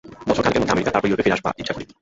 [0.27, 1.85] বছরখানেকের মধ্যে আমেরিকা, তারপর ইউরোপে ফিরে আসব, ইচ্ছা করি।